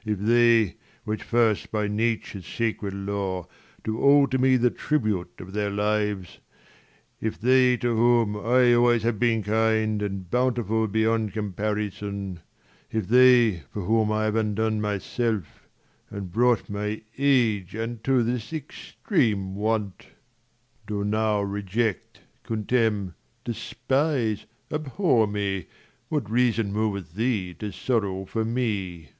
i..w. 0.00 0.04
mi 0.04 0.12
If 0.12 0.28
they, 0.72 0.76
which 1.04 1.22
first 1.22 1.70
by 1.70 1.86
Nature's 1.86 2.44
sacred 2.44 2.92
law 2.92 3.46
Do 3.84 4.02
owe 4.02 4.26
to 4.26 4.36
me 4.36 4.56
the 4.56 4.68
tribute 4.70 5.30
of 5.38 5.52
their 5.52 5.70
lives; 5.70 6.40
If 7.20 7.40
they 7.40 7.76
to 7.76 7.94
whom 7.96 8.36
I 8.36 8.74
always 8.74 9.04
have 9.04 9.20
been 9.20 9.44
kind, 9.44 10.02
And 10.02 10.28
bountiful 10.28 10.88
beyond 10.88 11.32
comparison; 11.34 12.40
If 12.90 13.06
they, 13.06 13.62
for 13.72 13.82
whom 13.84 14.10
I 14.10 14.24
have 14.24 14.34
undone 14.34 14.80
myself,] 14.80 15.68
85 16.08 16.18
And 16.18 16.32
brought 16.32 16.68
my 16.68 17.02
age 17.16 17.76
unto 17.76 18.24
this 18.24 18.52
extreme 18.52 19.54
want, 19.54 20.08
Do 20.88 21.04
now 21.04 21.42
reject, 21.42 22.22
contemn, 22.42 23.14
despise, 23.44 24.46
abhor 24.68 25.28
me, 25.28 25.68
What 26.08 26.28
reason 26.28 26.72
moveth 26.72 27.14
thee 27.14 27.54
to 27.60 27.70
sorrow 27.70 28.24
for 28.24 28.44
me? 28.44 29.04
Per. 29.10 29.14